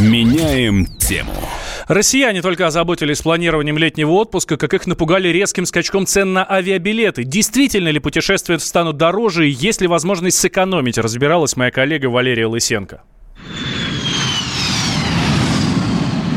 [0.00, 1.32] Меняем тему.
[1.88, 7.24] Россияне только озаботились планированием летнего отпуска, как их напугали резким скачком цен на авиабилеты.
[7.24, 13.02] Действительно ли путешествия станут дороже и есть ли возможность сэкономить, разбиралась моя коллега Валерия Лысенко.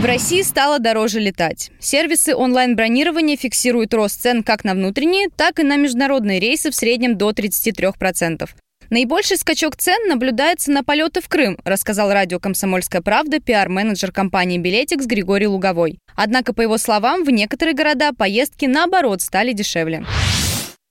[0.02, 1.70] В России стало дороже летать.
[1.80, 7.18] Сервисы онлайн-бронирования фиксируют рост цен как на внутренние, так и на международные рейсы в среднем
[7.18, 8.50] до 33%.
[8.94, 15.08] Наибольший скачок цен наблюдается на полеты в Крым, рассказал радио «Комсомольская правда» пиар-менеджер компании «Билетикс»
[15.08, 16.00] Григорий Луговой.
[16.18, 20.04] Однако, по его словам, в некоторые города поездки, наоборот, стали дешевле.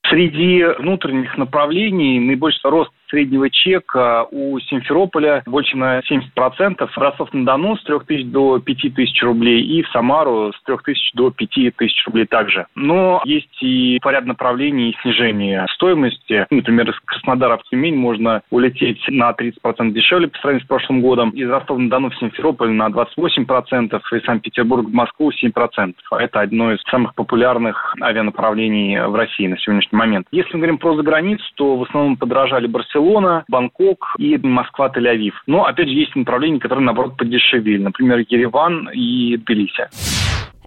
[0.08, 7.98] Среди внутренних направлений наибольший рост среднего чека у Симферополя больше на 70%, Ростов-на-Дону с 3
[8.06, 12.26] тысяч до 5 тысяч рублей и в Самару с 3 тысяч до 5 тысяч рублей
[12.26, 12.66] также.
[12.74, 16.46] Но есть и по ряд направлений снижения стоимости.
[16.50, 21.30] Например, из Краснодара в Тюмень можно улететь на 30% дешевле по сравнению с прошлым годом.
[21.30, 25.94] Из Ростова-на-Дону в Симферополь на 28%, из Санкт-Петербурга в Москву 7%.
[26.12, 30.26] Это одно из самых популярных авианаправлений в России на сегодняшний момент.
[30.30, 35.32] Если мы говорим про заграницу, то в основном подорожали Барселона, Барселона, Бангкок и Москва, Тель-Авив.
[35.46, 37.82] Но, опять же, есть направления, которые, наоборот, подешевели.
[37.82, 39.88] Например, Ереван и Тбилиси.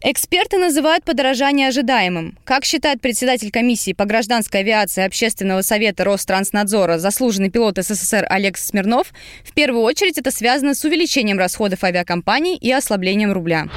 [0.05, 2.37] Эксперты называют подорожание ожидаемым.
[2.43, 9.13] Как считает председатель комиссии по гражданской авиации Общественного совета Ространснадзора, заслуженный пилот СССР Олег Смирнов,
[9.45, 13.67] в первую очередь это связано с увеличением расходов авиакомпаний и ослаблением рубля.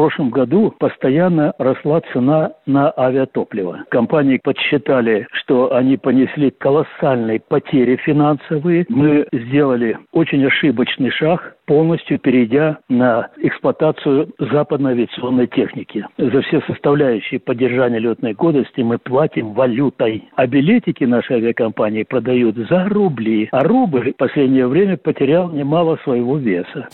[0.00, 3.84] Прошлом году постоянно росла цена на авиатопливо.
[3.90, 8.86] Компании подсчитали, что они понесли колоссальные потери финансовые.
[8.88, 16.06] Мы сделали очень ошибочный шаг, полностью перейдя на эксплуатацию западной авиационной техники.
[16.16, 20.30] За все составляющие поддержания летной годности мы платим валютой.
[20.34, 23.50] А билетики нашей авиакомпании продают за рубли.
[23.52, 26.88] А рубль в последнее время потерял немало своего веса.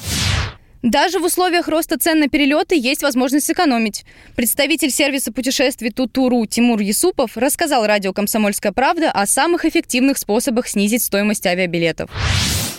[0.86, 4.04] Даже в условиях роста цен на перелеты есть возможность сэкономить.
[4.36, 11.02] Представитель сервиса путешествий Тутуру Тимур Юсупов рассказал радио «Комсомольская правда» о самых эффективных способах снизить
[11.02, 12.08] стоимость авиабилетов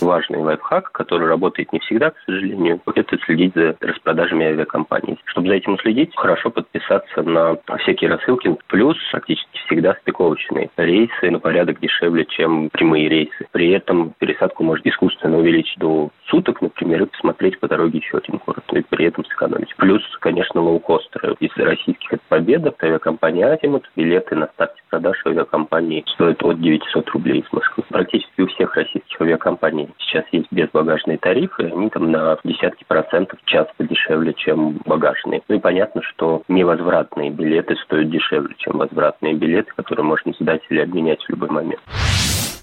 [0.00, 5.18] важный лайфхак, который работает не всегда, к сожалению, это следить за распродажами авиакомпаний.
[5.26, 8.56] Чтобы за этим уследить, хорошо подписаться на всякие рассылки.
[8.68, 13.46] Плюс практически всегда стыковочные рейсы на порядок дешевле, чем прямые рейсы.
[13.52, 18.40] При этом пересадку может искусственно увеличить до суток, например, и посмотреть по дороге еще один
[18.44, 19.74] город, и при этом сэкономить.
[19.76, 21.36] Плюс, конечно, лоукостеры.
[21.40, 27.40] Из российских это Победа, авиакомпания Азимут, билеты на старте продаж авиакомпании стоят от 900 рублей
[27.40, 27.84] из Москвы.
[27.88, 33.84] Практически у всех российских авиакомпаний сейчас есть безбагажные тарифы, они там на десятки процентов часто
[33.84, 35.42] дешевле, чем багажные.
[35.48, 40.80] Ну и понятно, что невозвратные билеты стоят дешевле, чем возвратные билеты, которые можно сдать или
[40.80, 41.80] обменять в любой момент.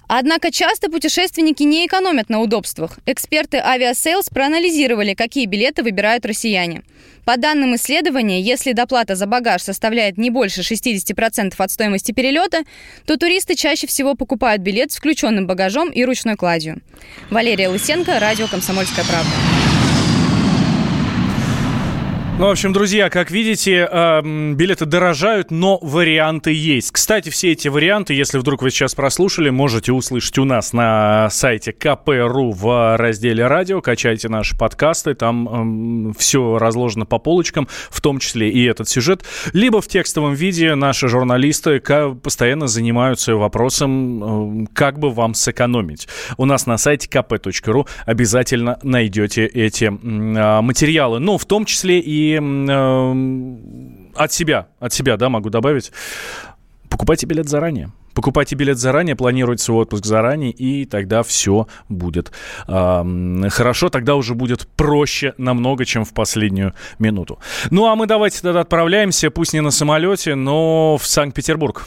[0.08, 2.98] Однако часто путешественники не экономят на удобствах.
[3.06, 6.82] Эксперты Aviasales проанализировали, какие билеты выбирают россияне.
[7.24, 12.62] По данным исследования, если доплата за багаж составляет не больше 60% от стоимости перелета,
[13.04, 16.80] то туристы чаще всего покупают билет с включенным багажом и ручной кладью.
[17.30, 19.55] Валерия Лысенко, радио «Комсомольская правда».
[22.38, 24.20] Ну, в общем, друзья, как видите, э,
[24.52, 26.92] билеты дорожают, но варианты есть.
[26.92, 31.72] Кстати, все эти варианты, если вдруг вы сейчас прослушали, можете услышать у нас на сайте
[31.72, 33.80] КПРУ в разделе «Радио».
[33.80, 39.24] Качайте наши подкасты, там э, все разложено по полочкам, в том числе и этот сюжет.
[39.54, 46.06] Либо в текстовом виде наши журналисты постоянно занимаются вопросом, э, как бы вам сэкономить.
[46.36, 51.18] У нас на сайте kp.ru обязательно найдете эти э, материалы.
[51.18, 55.92] Ну, в том числе и э, от себя, от себя, да, могу добавить,
[56.88, 57.92] покупайте билет заранее.
[58.16, 62.32] Покупайте билет заранее, планируйте свой отпуск заранее, и тогда все будет
[62.66, 63.90] э, хорошо.
[63.90, 67.38] Тогда уже будет проще намного, чем в последнюю минуту.
[67.70, 71.86] Ну а мы давайте тогда отправляемся, пусть не на самолете, но в Санкт-Петербург.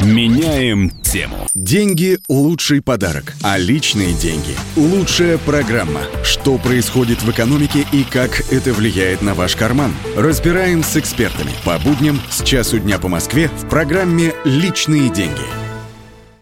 [0.00, 1.36] Меняем тему.
[1.54, 6.00] Деньги– лучший подарок, а личные деньги– лучшая программа.
[6.22, 9.92] Что происходит в экономике и как это влияет на ваш карман?
[10.16, 15.57] Разбираем с экспертами по будням с часу дня по Москве в программе «Личные деньги».